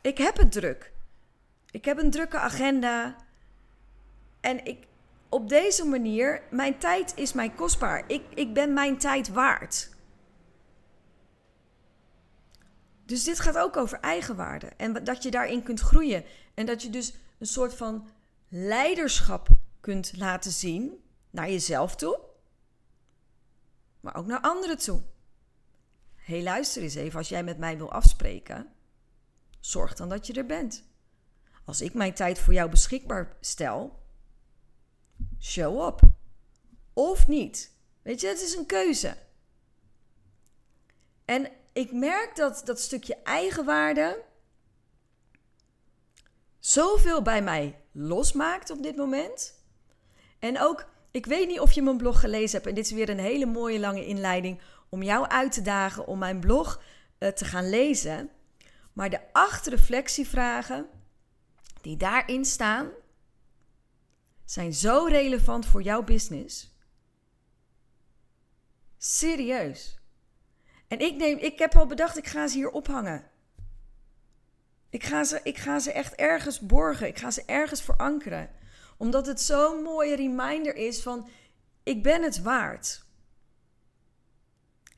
Ik 0.00 0.18
heb 0.18 0.36
het 0.36 0.52
druk. 0.52 0.92
Ik 1.70 1.84
heb 1.84 1.98
een 1.98 2.10
drukke 2.10 2.38
agenda. 2.38 3.16
En 4.40 4.64
ik, 4.64 4.86
op 5.34 5.48
deze 5.48 5.84
manier, 5.84 6.42
mijn 6.50 6.78
tijd 6.78 7.12
is 7.16 7.32
mij 7.32 7.50
kostbaar. 7.50 8.04
Ik, 8.06 8.22
ik 8.34 8.54
ben 8.54 8.72
mijn 8.72 8.98
tijd 8.98 9.28
waard. 9.28 9.90
Dus 13.04 13.24
dit 13.24 13.40
gaat 13.40 13.58
ook 13.58 13.76
over 13.76 14.00
eigenwaarde. 14.00 14.66
En 14.66 15.04
dat 15.04 15.22
je 15.22 15.30
daarin 15.30 15.62
kunt 15.62 15.80
groeien. 15.80 16.24
En 16.54 16.66
dat 16.66 16.82
je 16.82 16.90
dus 16.90 17.14
een 17.38 17.46
soort 17.46 17.74
van 17.74 18.08
leiderschap 18.48 19.48
kunt 19.80 20.16
laten 20.16 20.50
zien 20.50 21.04
naar 21.30 21.50
jezelf 21.50 21.96
toe, 21.96 22.20
maar 24.00 24.16
ook 24.16 24.26
naar 24.26 24.40
anderen 24.40 24.78
toe. 24.78 25.02
Hé, 26.14 26.42
luister 26.42 26.82
eens 26.82 26.94
even, 26.94 27.18
als 27.18 27.28
jij 27.28 27.44
met 27.44 27.58
mij 27.58 27.76
wil 27.76 27.92
afspreken, 27.92 28.72
zorg 29.60 29.94
dan 29.94 30.08
dat 30.08 30.26
je 30.26 30.32
er 30.32 30.46
bent. 30.46 30.84
Als 31.64 31.80
ik 31.80 31.94
mijn 31.94 32.14
tijd 32.14 32.38
voor 32.38 32.52
jou 32.52 32.70
beschikbaar 32.70 33.36
stel, 33.40 34.02
show 35.44 35.86
up. 35.86 36.00
Of 36.92 37.28
niet. 37.28 37.72
Weet 38.02 38.20
je, 38.20 38.26
het 38.26 38.40
is 38.40 38.54
een 38.54 38.66
keuze. 38.66 39.16
En 41.24 41.48
ik 41.72 41.92
merk 41.92 42.36
dat 42.36 42.62
dat 42.64 42.80
stukje 42.80 43.16
eigenwaarde 43.22 44.22
zoveel 46.58 47.22
bij 47.22 47.42
mij 47.42 47.80
losmaakt 47.92 48.70
op 48.70 48.82
dit 48.82 48.96
moment. 48.96 49.62
En 50.38 50.60
ook, 50.60 50.86
ik 51.10 51.26
weet 51.26 51.48
niet 51.48 51.60
of 51.60 51.72
je 51.72 51.82
mijn 51.82 51.96
blog 51.96 52.20
gelezen 52.20 52.56
hebt. 52.56 52.66
En 52.68 52.74
dit 52.74 52.84
is 52.84 52.92
weer 52.92 53.08
een 53.08 53.18
hele 53.18 53.46
mooie 53.46 53.78
lange 53.78 54.06
inleiding 54.06 54.60
om 54.88 55.02
jou 55.02 55.28
uit 55.28 55.52
te 55.52 55.62
dagen 55.62 56.06
om 56.06 56.18
mijn 56.18 56.40
blog 56.40 56.82
uh, 57.18 57.28
te 57.28 57.44
gaan 57.44 57.68
lezen. 57.68 58.30
Maar 58.92 59.10
de 59.10 59.20
acht 59.32 59.66
reflectievragen 59.66 60.86
die 61.80 61.96
daarin 61.96 62.44
staan, 62.44 62.90
zijn 64.44 64.72
zo 64.72 65.04
relevant 65.04 65.66
voor 65.66 65.82
jouw 65.82 66.02
business. 66.02 66.72
Serieus. 68.98 69.98
En 70.88 70.98
ik, 70.98 71.16
neem, 71.16 71.38
ik 71.38 71.58
heb 71.58 71.76
al 71.76 71.86
bedacht, 71.86 72.16
ik 72.16 72.26
ga 72.26 72.48
ze 72.48 72.56
hier 72.56 72.70
ophangen. 72.70 73.30
Ik 74.90 75.04
ga, 75.04 75.24
ze, 75.24 75.40
ik 75.42 75.58
ga 75.58 75.78
ze 75.78 75.92
echt 75.92 76.14
ergens 76.14 76.60
borgen. 76.60 77.06
Ik 77.06 77.18
ga 77.18 77.30
ze 77.30 77.42
ergens 77.44 77.82
verankeren. 77.82 78.50
Omdat 78.96 79.26
het 79.26 79.40
zo'n 79.40 79.82
mooie 79.82 80.16
reminder 80.16 80.76
is 80.76 81.02
van, 81.02 81.28
ik 81.82 82.02
ben 82.02 82.22
het 82.22 82.42
waard. 82.42 83.04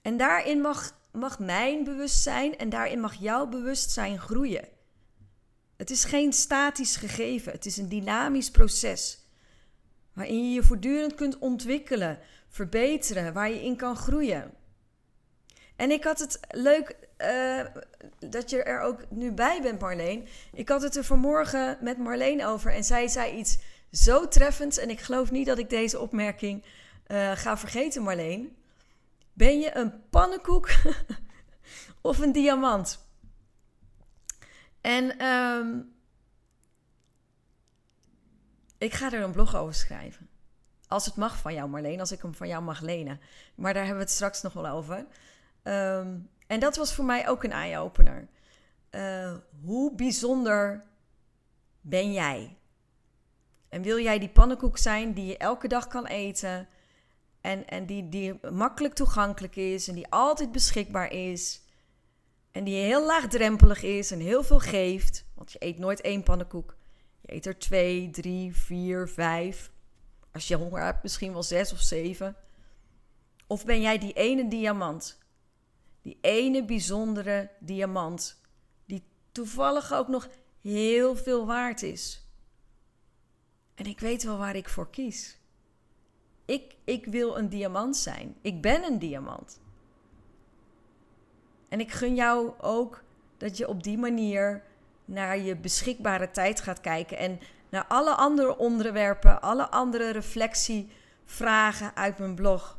En 0.03 0.17
daarin 0.17 0.61
mag, 0.61 0.99
mag 1.13 1.39
mijn 1.39 1.85
bewustzijn 1.85 2.59
en 2.59 2.69
daarin 2.69 3.01
mag 3.01 3.15
jouw 3.15 3.47
bewustzijn 3.47 4.19
groeien. 4.19 4.69
Het 5.77 5.91
is 5.91 6.05
geen 6.05 6.33
statisch 6.33 6.97
gegeven, 6.97 7.53
het 7.53 7.67
is 7.67 7.77
een 7.77 7.89
dynamisch 7.89 8.51
proces. 8.51 9.26
Waarin 10.17 10.49
je 10.49 10.55
je 10.55 10.63
voortdurend 10.63 11.15
kunt 11.15 11.39
ontwikkelen, 11.39 12.19
verbeteren, 12.49 13.33
waar 13.33 13.51
je 13.51 13.65
in 13.65 13.77
kan 13.77 13.97
groeien. 13.97 14.55
En 15.77 15.91
ik 15.91 16.05
had 16.05 16.19
het 16.19 16.41
leuk 16.51 16.97
uh, 17.19 17.65
dat 18.31 18.51
je 18.51 18.63
er 18.63 18.81
ook 18.81 19.11
nu 19.11 19.33
bij 19.33 19.63
bent, 19.63 19.81
Marleen. 19.81 20.29
Ik 20.53 20.69
had 20.69 20.83
het 20.83 20.97
er 20.97 21.05
vanmorgen 21.05 21.79
met 21.81 21.99
Marleen 21.99 22.45
over 22.45 22.73
en 22.73 22.85
zij 22.85 23.09
zei 23.09 23.37
iets 23.37 23.59
zo 23.91 24.29
treffends. 24.29 24.79
En 24.79 24.91
ik 24.91 25.01
geloof 25.01 25.31
niet 25.31 25.47
dat 25.47 25.59
ik 25.59 25.71
deze 25.71 26.01
opmerking 26.01 26.65
uh, 27.09 27.33
ga 27.33 27.59
vergeten, 27.59 28.03
Marleen. 28.03 28.57
Ben 29.33 29.61
je 29.61 29.77
een 29.77 30.09
pannenkoek 30.11 30.69
of 32.01 32.19
een 32.19 32.33
diamant? 32.33 33.05
En 34.81 35.27
um, 35.27 35.96
ik 38.79 38.95
ga 38.95 39.13
er 39.13 39.23
een 39.23 39.33
blog 39.33 39.57
over 39.57 39.75
schrijven. 39.75 40.29
Als 40.89 41.07
het 41.07 41.17
mag 41.17 41.39
van 41.39 41.55
jou, 41.55 41.69
Marleen, 41.69 42.01
als 42.01 42.13
ik 42.13 42.23
hem 42.23 42.35
van 42.35 42.49
jou 42.49 42.63
mag 42.63 42.81
lenen. 42.81 43.21
Maar 43.55 43.73
daar 43.75 43.83
hebben 43.85 44.01
we 44.01 44.07
het 44.07 44.15
straks 44.15 44.43
nog 44.43 44.53
wel 44.53 44.67
over. 44.67 45.07
Um, 45.63 46.29
en 46.47 46.61
dat 46.61 46.77
was 46.77 46.95
voor 46.95 47.05
mij 47.05 47.29
ook 47.29 47.45
een 47.45 47.53
eye-opener. 47.53 48.29
Uh, 48.91 49.35
hoe 49.65 49.95
bijzonder 49.95 50.85
ben 51.81 52.13
jij? 52.13 52.57
En 53.69 53.83
wil 53.83 53.99
jij 53.99 54.19
die 54.19 54.29
pannenkoek 54.29 54.79
zijn 54.79 55.13
die 55.13 55.27
je 55.27 55.37
elke 55.37 55.69
dag 55.69 55.87
kan 55.87 56.07
eten? 56.07 56.69
En, 57.41 57.67
en 57.67 57.87
die, 57.87 58.09
die 58.09 58.51
makkelijk 58.51 58.95
toegankelijk 58.95 59.57
is 59.57 59.89
en 59.89 59.95
die 59.95 60.09
altijd 60.09 60.53
beschikbaar 60.53 61.13
is? 61.13 61.61
En 62.53 62.65
die 62.65 62.83
heel 62.83 63.07
laagdrempelig 63.07 63.83
is 63.83 64.11
en 64.11 64.21
heel 64.21 64.43
veel 64.43 64.59
geeft. 64.59 65.25
Want 65.35 65.53
je 65.53 65.65
eet 65.65 65.79
nooit 65.79 66.01
één 66.01 66.23
pannenkoek. 66.23 66.76
Je 67.27 67.35
eet 67.35 67.47
er 67.47 67.59
twee, 67.59 68.11
drie, 68.11 68.57
vier, 68.57 69.09
vijf. 69.09 69.71
Als 70.33 70.49
je 70.49 70.57
honger 70.57 70.83
hebt, 70.83 71.03
misschien 71.03 71.33
wel 71.33 71.43
zes 71.43 71.73
of 71.73 71.81
zeven. 71.81 72.37
Of 73.47 73.65
ben 73.65 73.81
jij 73.81 73.99
die 73.99 74.13
ene 74.13 74.49
diamant? 74.49 75.19
Die 76.03 76.19
ene 76.21 76.65
bijzondere 76.65 77.51
diamant. 77.61 78.41
Die 78.85 79.05
toevallig 79.33 79.93
ook 79.93 80.09
nog 80.09 80.29
heel 80.61 81.17
veel 81.17 81.47
waard 81.47 81.83
is. 81.83 82.27
En 83.75 83.87
ik 83.87 84.01
weet 84.01 84.23
wel 84.23 84.39
waar 84.39 84.57
ik 84.57 84.69
voor 84.69 84.91
kies. 84.91 85.39
Ik, 86.45 86.77
ik 86.85 87.07
wil 87.07 87.39
een 87.39 87.49
diamant 87.49 87.97
zijn. 87.97 88.37
Ik 88.41 88.63
ben 88.63 88.83
een 88.83 88.99
diamant. 88.99 89.61
En 91.69 91.81
ik 91.81 91.93
gun 91.93 92.15
jou 92.15 92.61
ook 92.61 93.03
dat 93.37 93.57
je 93.57 93.69
op 93.69 93.83
die 93.83 93.99
manier 93.99 94.65
naar 95.07 95.39
je 95.39 95.57
beschikbare 95.57 96.31
tijd 96.31 96.61
gaat 96.61 96.81
kijken 96.81 97.19
en 97.19 97.41
naar 97.69 97.85
alle 97.89 98.15
andere 98.15 98.59
onderwerpen, 98.59 99.43
alle 99.43 99.71
andere 99.71 100.11
reflectievragen 100.11 101.91
uit 101.95 102.19
mijn 102.19 102.35
blog. 102.35 102.79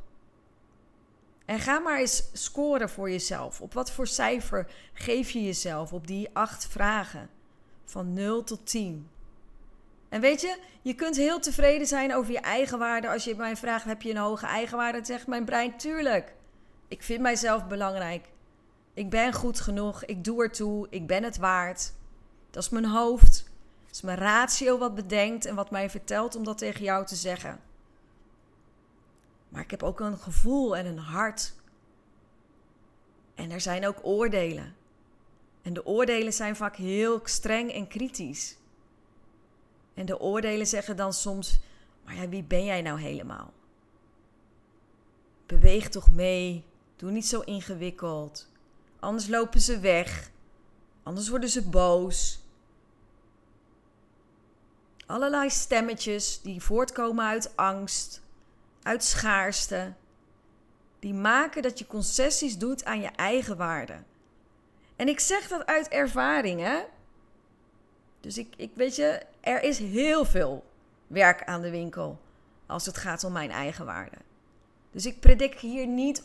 En 1.46 1.60
ga 1.60 1.80
maar 1.80 2.00
eens 2.00 2.30
scoren 2.34 2.90
voor 2.90 3.10
jezelf. 3.10 3.62
Op 3.62 3.74
wat 3.74 3.92
voor 3.92 4.08
cijfer 4.08 4.68
geef 4.94 5.30
je 5.30 5.44
jezelf 5.44 5.94
op 5.94 6.08
die 6.08 6.30
acht 6.34 6.68
vragen? 6.68 7.30
Van 7.86 8.14
0 8.14 8.44
tot 8.44 8.66
10. 8.66 9.10
En 10.10 10.22
weet 10.22 10.42
je, 10.42 10.58
je 10.82 10.94
kunt 10.94 11.16
heel 11.16 11.40
tevreden 11.40 11.88
zijn 11.88 12.16
over 12.16 12.32
je 12.32 12.40
eigenwaarde. 12.40 13.10
Als 13.10 13.24
je 13.24 13.36
mij 13.36 13.56
vraagt, 13.56 13.86
heb 13.86 14.02
je 14.02 14.10
een 14.10 14.18
hoge 14.18 14.46
eigenwaarde? 14.46 14.98
Dan 14.98 15.06
zegt 15.06 15.28
mijn 15.28 15.46
brein, 15.46 15.78
tuurlijk. 15.78 16.34
Ik 16.88 17.04
vind 17.04 17.22
mijzelf 17.22 17.68
belangrijk. 17.68 18.30
Ik 18.94 19.10
ben 19.10 19.34
goed 19.34 19.60
genoeg. 19.60 20.06
Ik 20.06 20.24
doe 20.24 20.44
ertoe. 20.44 20.88
Ik 20.90 21.08
ben 21.08 21.24
het 21.24 21.38
waard. 21.38 21.94
Dat 22.58 22.66
is 22.66 22.72
mijn 22.72 22.86
hoofd. 22.86 23.50
Dat 23.86 23.96
is 23.96 24.02
mijn 24.02 24.18
ratio 24.18 24.78
wat 24.78 24.96
bedenkt 24.96 25.46
en 25.46 25.56
wat 25.56 25.72
mij 25.72 25.90
vertelt 25.90 26.36
om 26.36 26.44
dat 26.44 26.58
tegen 26.58 26.84
jou 26.84 27.06
te 27.06 27.16
zeggen. 27.16 27.60
Maar 29.50 29.62
ik 29.62 29.72
heb 29.72 29.84
ook 29.84 30.00
een 30.00 30.18
gevoel 30.18 30.78
en 30.78 30.86
een 30.86 30.98
hart. 30.98 31.54
En 33.36 33.52
er 33.52 33.62
zijn 33.62 33.88
ook 33.88 34.00
oordelen. 34.02 34.76
En 35.62 35.74
de 35.74 35.86
oordelen 35.86 36.34
zijn 36.34 36.56
vaak 36.56 36.76
heel 36.76 37.20
streng 37.24 37.72
en 37.72 37.88
kritisch. 37.88 38.56
En 39.94 40.06
de 40.06 40.20
oordelen 40.20 40.68
zeggen 40.68 40.96
dan 40.96 41.14
soms: 41.14 41.60
Maar 42.06 42.16
ja, 42.16 42.30
wie 42.30 42.44
ben 42.44 42.66
jij 42.66 42.82
nou 42.82 43.02
helemaal? 43.02 43.54
Beweeg 45.46 45.90
toch 45.90 46.12
mee. 46.12 46.64
Doe 46.96 47.12
niet 47.12 47.28
zo 47.28 47.40
ingewikkeld. 47.40 48.50
Anders 49.00 49.28
lopen 49.28 49.62
ze 49.62 49.80
weg. 49.80 50.32
Anders 51.04 51.30
worden 51.30 51.50
ze 51.50 51.70
boos. 51.70 52.46
Allerlei 55.08 55.50
stemmetjes 55.50 56.42
die 56.42 56.62
voortkomen 56.62 57.26
uit 57.26 57.56
angst, 57.56 58.22
uit 58.82 59.04
schaarste. 59.04 59.94
Die 61.00 61.14
maken 61.14 61.62
dat 61.62 61.80
je 61.80 61.88
concessies 61.88 62.58
doet 62.58 62.86
aan 62.86 63.02
je 63.02 63.10
eigen 63.16 63.58
waarde. 63.58 63.96
En 64.96 65.08
ik 65.08 65.20
zeg 65.20 65.48
dat 65.48 65.66
uit 65.66 65.88
ervaring, 65.88 66.62
hè? 66.62 66.80
Dus 68.20 68.38
ik, 68.38 68.54
ik 68.58 68.72
weet 68.74 68.96
je, 68.96 69.22
er 69.40 69.64
is 69.64 69.80
heel 69.80 70.26
veel 70.26 70.66
werk 71.08 71.44
aan 71.44 71.62
de 71.62 71.70
winkel 71.70 72.20
als 72.66 72.86
het 72.86 72.98
gaat 72.98 73.24
om 73.24 73.32
mijn 73.32 73.52
eigen 73.52 73.86
waarde. 73.86 74.18
Dus 74.92 75.06
ik 75.06 75.20
predik 75.20 75.60
hier 75.60 75.88
niet 75.88 76.24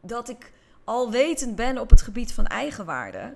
dat 0.00 0.28
ik 0.28 0.52
alwetend 0.84 1.56
ben 1.56 1.78
op 1.78 1.90
het 1.90 2.02
gebied 2.02 2.32
van 2.32 2.46
eigenwaarde. 2.46 3.34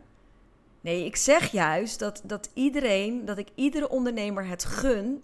Nee, 0.87 1.05
ik 1.05 1.17
zeg 1.17 1.51
juist 1.51 1.99
dat, 1.99 2.21
dat 2.25 2.51
iedereen, 2.55 3.25
dat 3.25 3.39
ik 3.39 3.49
iedere 3.55 3.89
ondernemer 3.89 4.47
het 4.47 4.65
gun 4.65 5.23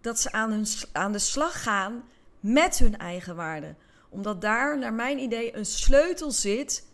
dat 0.00 0.20
ze 0.20 0.32
aan, 0.32 0.50
hun, 0.50 0.66
aan 0.92 1.12
de 1.12 1.18
slag 1.18 1.62
gaan 1.62 2.04
met 2.40 2.78
hun 2.78 2.98
eigen 2.98 3.36
waarde. 3.36 3.74
Omdat 4.08 4.40
daar, 4.40 4.78
naar 4.78 4.92
mijn 4.92 5.18
idee, 5.18 5.56
een 5.56 5.66
sleutel 5.66 6.30
zit 6.30 6.86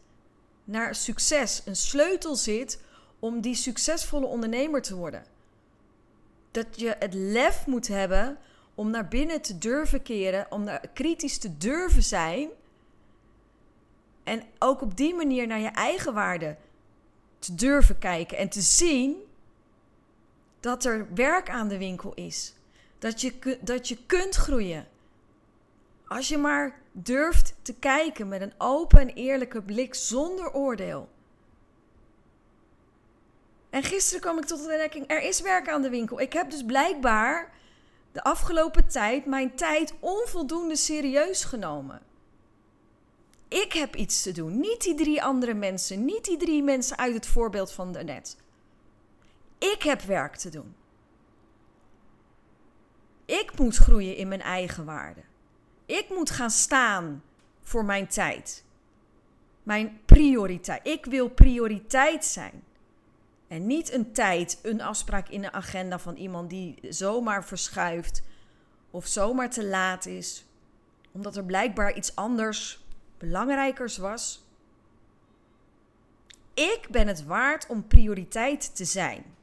naar 0.64 0.94
succes. 0.94 1.62
Een 1.64 1.76
sleutel 1.76 2.36
zit 2.36 2.80
om 3.18 3.40
die 3.40 3.54
succesvolle 3.54 4.26
ondernemer 4.26 4.82
te 4.82 4.96
worden. 4.96 5.24
Dat 6.50 6.66
je 6.80 6.96
het 6.98 7.14
lef 7.14 7.66
moet 7.66 7.88
hebben 7.88 8.38
om 8.74 8.90
naar 8.90 9.08
binnen 9.08 9.42
te 9.42 9.58
durven 9.58 10.02
keren, 10.02 10.46
om 10.50 10.64
naar, 10.64 10.88
kritisch 10.94 11.38
te 11.38 11.56
durven 11.56 12.02
zijn 12.02 12.48
en 14.24 14.42
ook 14.58 14.80
op 14.80 14.96
die 14.96 15.14
manier 15.14 15.46
naar 15.46 15.60
je 15.60 15.70
eigen 15.70 16.14
waarde 16.14 16.56
te 17.38 17.54
durven 17.54 17.98
kijken 17.98 18.38
en 18.38 18.48
te 18.48 18.60
zien 18.60 19.16
dat 20.60 20.84
er 20.84 21.14
werk 21.14 21.50
aan 21.50 21.68
de 21.68 21.78
winkel 21.78 22.14
is. 22.14 22.54
Dat 22.98 23.20
je, 23.20 23.58
dat 23.60 23.88
je 23.88 23.98
kunt 24.06 24.34
groeien. 24.34 24.88
Als 26.06 26.28
je 26.28 26.38
maar 26.38 26.80
durft 26.92 27.54
te 27.62 27.74
kijken 27.74 28.28
met 28.28 28.40
een 28.40 28.54
open 28.58 29.00
en 29.00 29.08
eerlijke 29.08 29.62
blik 29.62 29.94
zonder 29.94 30.52
oordeel. 30.52 31.08
En 33.70 33.82
gisteren 33.82 34.20
kwam 34.20 34.38
ik 34.38 34.44
tot 34.44 34.58
de 34.58 34.70
ontdekking: 34.70 35.10
er 35.10 35.22
is 35.22 35.40
werk 35.40 35.68
aan 35.68 35.82
de 35.82 35.90
winkel. 35.90 36.20
Ik 36.20 36.32
heb 36.32 36.50
dus 36.50 36.64
blijkbaar 36.64 37.52
de 38.12 38.22
afgelopen 38.22 38.88
tijd 38.88 39.26
mijn 39.26 39.54
tijd 39.54 39.94
onvoldoende 40.00 40.76
serieus 40.76 41.44
genomen. 41.44 42.05
Ik 43.48 43.72
heb 43.72 43.96
iets 43.96 44.22
te 44.22 44.32
doen. 44.32 44.60
Niet 44.60 44.82
die 44.82 44.94
drie 44.94 45.22
andere 45.22 45.54
mensen. 45.54 46.04
Niet 46.04 46.24
die 46.24 46.36
drie 46.36 46.62
mensen 46.62 46.98
uit 46.98 47.14
het 47.14 47.26
voorbeeld 47.26 47.72
van 47.72 47.92
daarnet. 47.92 48.36
Ik 49.58 49.82
heb 49.82 50.00
werk 50.00 50.36
te 50.36 50.50
doen. 50.50 50.74
Ik 53.24 53.58
moet 53.58 53.76
groeien 53.76 54.16
in 54.16 54.28
mijn 54.28 54.42
eigen 54.42 54.84
waarde. 54.84 55.20
Ik 55.86 56.08
moet 56.08 56.30
gaan 56.30 56.50
staan 56.50 57.22
voor 57.62 57.84
mijn 57.84 58.08
tijd. 58.08 58.64
Mijn 59.62 60.00
prioriteit. 60.04 60.86
Ik 60.86 61.04
wil 61.04 61.28
prioriteit 61.28 62.24
zijn. 62.24 62.62
En 63.48 63.66
niet 63.66 63.92
een 63.92 64.12
tijd, 64.12 64.58
een 64.62 64.80
afspraak 64.80 65.28
in 65.28 65.40
de 65.40 65.52
agenda 65.52 65.98
van 65.98 66.16
iemand 66.16 66.50
die 66.50 66.78
zomaar 66.88 67.44
verschuift 67.44 68.22
of 68.90 69.06
zomaar 69.06 69.50
te 69.50 69.64
laat 69.64 70.06
is, 70.06 70.46
omdat 71.12 71.36
er 71.36 71.44
blijkbaar 71.44 71.96
iets 71.96 72.16
anders 72.16 72.85
belangrijkers 73.18 73.96
was. 73.96 74.44
Ik 76.54 76.88
ben 76.90 77.06
het 77.06 77.24
waard 77.24 77.66
om 77.66 77.86
prioriteit 77.86 78.76
te 78.76 78.84
zijn. 78.84 79.36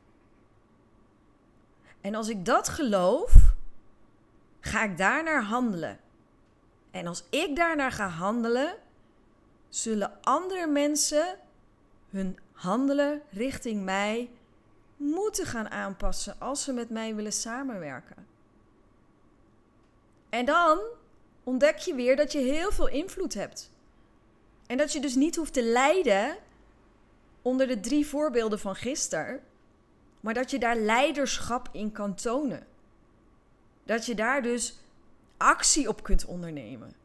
En 2.02 2.16
als 2.16 2.28
ik 2.28 2.46
dat 2.46 2.70
geloof, 2.70 3.34
ga 4.60 4.84
ik 4.84 4.98
daarnaar 4.98 5.44
handelen. 5.44 6.00
En 6.92 7.08
als 7.08 7.24
ik 7.30 7.56
daarnaar 7.56 7.92
ga 7.92 8.08
handelen, 8.08 8.76
zullen 9.70 10.22
andere 10.22 10.68
mensen 10.68 11.40
hun 12.10 12.40
handelen 12.52 13.22
richting 13.30 13.84
mij 13.84 14.30
moeten 14.98 15.46
gaan 15.46 15.70
aanpassen 15.70 16.40
als 16.40 16.64
ze 16.64 16.74
met 16.74 16.90
mij 16.90 17.16
willen 17.16 17.34
samenwerken. 17.34 18.28
En 20.30 20.46
dan 20.46 20.80
ontdek 21.44 21.78
je 21.78 21.96
weer 21.96 22.16
dat 22.16 22.32
je 22.32 22.40
heel 22.40 22.72
veel 22.72 22.88
invloed 22.88 23.34
hebt. 23.34 23.72
En 24.68 24.78
dat 24.78 24.94
je 24.94 25.00
dus 25.00 25.16
niet 25.16 25.36
hoeft 25.36 25.54
te 25.54 25.64
lijden 25.64 26.38
onder 27.42 27.68
de 27.68 27.80
drie 27.80 28.08
voorbeelden 28.08 28.60
van 28.60 28.76
gisteren, 28.76 29.44
maar 30.20 30.34
dat 30.34 30.52
je 30.52 30.60
daar 30.60 30.76
leiderschap 30.76 31.70
in 31.72 31.92
kan 31.92 32.16
tonen. 32.16 32.68
Dat 33.84 34.06
je 34.06 34.16
daar 34.16 34.42
dus 34.42 34.78
actie 35.38 35.88
op 35.88 36.04
kunt 36.04 36.26
ondernemen. 36.26 36.96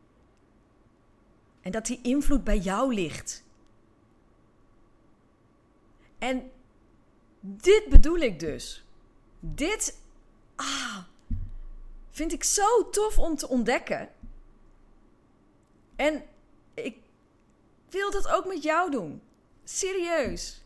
En 1.61 1.71
dat 1.71 1.87
die 1.87 2.01
invloed 2.03 2.45
bij 2.45 2.59
jou 2.59 2.95
ligt. 2.95 3.45
En 6.19 6.51
dit 7.41 7.87
bedoel 7.89 8.17
ik 8.17 8.41
dus. 8.41 8.85
Dit 9.41 10.01
ah, 10.57 10.99
vind 12.11 12.33
ik 12.33 12.45
zo 12.45 12.91
tof 12.91 13.19
om 13.19 13.37
te 13.37 13.49
ontdekken. 13.49 14.09
En 15.99 16.23
ik 16.75 16.97
wil 17.89 18.11
dat 18.11 18.29
ook 18.29 18.47
met 18.47 18.63
jou 18.63 18.91
doen. 18.91 19.23
Serieus. 19.65 20.65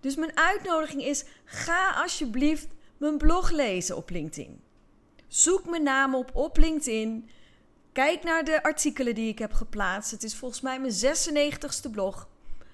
Dus 0.00 0.16
mijn 0.16 0.36
uitnodiging 0.36 1.02
is: 1.02 1.24
ga 1.44 1.90
alsjeblieft 1.90 2.68
mijn 2.96 3.18
blog 3.18 3.50
lezen 3.50 3.96
op 3.96 4.10
LinkedIn. 4.10 4.60
Zoek 5.28 5.66
mijn 5.66 5.82
naam 5.82 6.14
op 6.14 6.30
op 6.34 6.56
LinkedIn. 6.56 7.30
Kijk 7.92 8.22
naar 8.22 8.44
de 8.44 8.62
artikelen 8.62 9.14
die 9.14 9.28
ik 9.28 9.38
heb 9.38 9.52
geplaatst. 9.52 10.10
Het 10.10 10.22
is 10.22 10.36
volgens 10.36 10.60
mij 10.60 10.80
mijn 10.80 10.92
96ste 10.92 11.90
blog. 11.90 12.28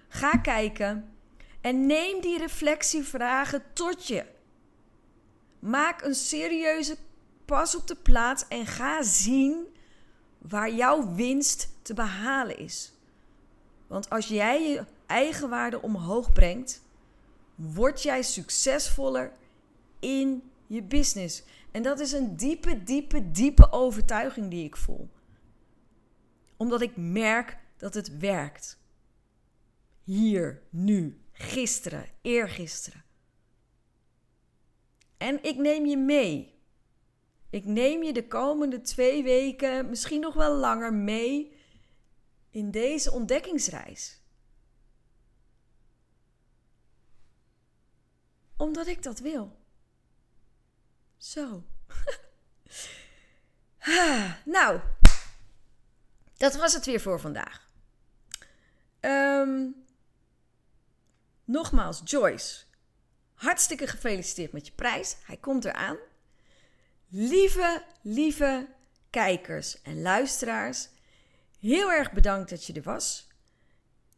Ga 0.09 0.31
kijken 0.31 1.17
en 1.61 1.87
neem 1.87 2.21
die 2.21 2.39
reflectievragen 2.39 3.63
tot 3.73 4.07
je. 4.07 4.25
Maak 5.59 6.03
een 6.03 6.15
serieuze 6.15 6.97
pas 7.45 7.77
op 7.77 7.87
de 7.87 7.97
plaats 7.97 8.49
en 8.49 8.67
ga 8.67 9.03
zien 9.03 9.67
waar 10.49 10.75
jouw 10.75 11.15
winst 11.15 11.69
te 11.83 11.95
behalen 11.95 12.59
is. 12.59 12.93
Want 13.87 14.11
als 14.11 14.29
jij 14.29 14.71
je 14.71 14.85
eigenwaarde 15.07 15.83
omhoog 15.83 16.33
brengt, 16.33 16.83
word 17.55 18.03
jij 18.03 18.23
succesvoller 18.23 19.33
in 20.01 20.51
je 20.67 20.83
business. 20.83 21.43
En 21.71 21.83
dat 21.83 22.01
is 22.01 22.13
een 22.13 22.37
diepe, 22.37 22.83
diepe, 22.83 23.31
diepe 23.31 23.73
overtuiging 23.73 24.51
die 24.51 24.65
ik 24.65 24.77
voel. 24.77 25.09
Omdat 26.57 26.81
ik 26.81 26.97
merk 26.97 27.59
dat 27.77 27.95
het 27.95 28.19
werkt. 28.19 28.79
Hier, 30.05 30.63
nu, 30.71 31.21
gisteren, 31.33 32.07
eergisteren. 32.23 33.05
En 35.17 35.43
ik 35.43 35.57
neem 35.57 35.87
je 35.87 35.97
mee. 35.97 36.54
Ik 37.55 37.65
neem 37.65 38.03
je 38.03 38.13
de 38.13 38.27
komende 38.27 38.81
twee 38.81 39.23
weken, 39.23 39.89
misschien 39.89 40.21
nog 40.21 40.35
wel 40.35 40.57
langer 40.57 40.93
mee 40.95 41.57
in 42.51 42.71
deze 42.71 43.11
ontdekkingsreis. 43.11 44.21
Omdat 48.57 48.87
ik 48.87 49.03
dat 49.03 49.19
wil. 49.19 49.59
Zo. 51.17 51.65
nou, 54.45 54.81
dat 56.37 56.55
was 56.55 56.73
het 56.73 56.85
weer 56.85 57.01
voor 57.01 57.21
vandaag. 57.21 57.71
Um, 59.01 59.85
nogmaals, 61.45 62.01
Joyce. 62.05 62.65
Hartstikke 63.35 63.87
gefeliciteerd 63.87 64.53
met 64.53 64.67
je 64.67 64.73
prijs. 64.73 65.17
Hij 65.25 65.37
komt 65.37 65.65
eraan. 65.65 65.99
Lieve, 67.17 67.83
lieve 68.03 68.69
kijkers 69.11 69.83
en 69.83 70.03
luisteraars, 70.03 70.89
heel 71.61 71.93
erg 71.93 72.13
bedankt 72.13 72.51
dat 72.51 72.65
je 72.65 72.73
er 72.73 72.83
was. 72.83 73.29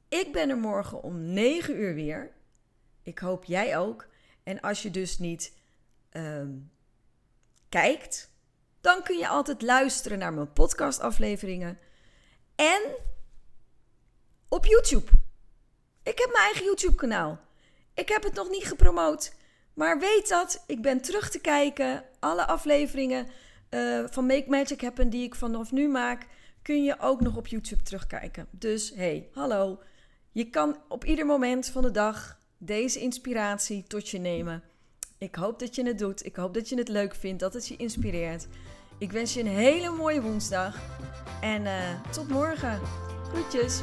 Ik 0.09 0.33
ben 0.33 0.51
er 0.51 0.57
morgen 0.57 1.03
om 1.03 1.33
9 1.33 1.77
uur 1.77 1.95
weer. 1.95 2.33
Ik 3.03 3.19
hoop 3.19 3.45
jij 3.45 3.79
ook. 3.79 4.07
En 4.43 4.61
als 4.61 4.83
je 4.83 4.91
dus 4.91 5.19
niet 5.19 5.53
um, 6.13 6.71
kijkt, 7.69 8.31
dan 8.81 9.03
kun 9.03 9.19
je 9.19 9.29
altijd 9.29 9.63
luisteren 9.63 10.19
naar 10.19 10.33
mijn 10.33 10.53
podcastafleveringen. 10.53 11.79
En 12.55 12.83
op 14.49 14.65
YouTube. 14.65 15.11
Ik 16.03 16.19
heb 16.19 16.31
mijn 16.33 16.45
eigen 16.45 16.65
YouTube-kanaal. 16.65 17.41
Ik 17.95 18.09
heb 18.09 18.23
het 18.23 18.35
nog 18.35 18.49
niet 18.49 18.67
gepromoot. 18.67 19.35
Maar 19.77 19.99
weet 19.99 20.29
dat, 20.29 20.65
ik 20.67 20.83
ben 20.83 21.01
terug 21.01 21.31
te 21.31 21.41
kijken. 21.41 22.05
Alle 22.19 22.47
afleveringen 22.47 23.27
uh, 23.71 24.05
van 24.11 24.27
Make 24.27 24.45
Magic 24.49 24.81
Happen 24.81 25.11
die 25.11 25.25
ik 25.25 25.35
vanaf 25.35 25.73
nu 25.73 25.89
maak, 25.89 26.27
kun 26.63 26.85
je 26.85 27.01
ook 27.01 27.21
nog 27.21 27.37
op 27.37 27.47
YouTube 27.47 27.83
terugkijken. 27.83 28.47
Dus 28.51 28.93
hey, 28.95 29.29
hallo. 29.33 29.79
Je 30.33 30.51
kan 30.51 30.77
op 30.89 31.05
ieder 31.05 31.27
moment 31.27 31.69
van 31.69 31.83
de 31.83 31.91
dag 31.91 32.39
deze 32.59 33.01
inspiratie 33.01 33.85
tot 33.87 34.09
je 34.09 34.19
nemen. 34.19 34.63
Ik 35.19 35.35
hoop 35.35 35.59
dat 35.59 35.75
je 35.75 35.87
het 35.87 35.99
doet. 35.99 36.25
Ik 36.27 36.37
hoop 36.37 36.55
dat 36.55 36.69
je 36.69 36.79
het 36.79 36.89
leuk 36.89 37.15
vindt, 37.15 37.41
dat 37.41 37.55
het 37.55 37.69
je 37.69 37.77
inspireert. 37.77 38.47
Ik 38.99 39.13
wens 39.13 39.35
je 39.35 39.41
een 39.41 39.47
hele 39.47 39.91
mooie 39.91 40.23
woensdag. 40.23 40.79
En 41.41 41.63
uh, 41.63 42.11
tot 42.11 42.29
morgen. 42.29 42.81
Groetjes. 43.33 43.83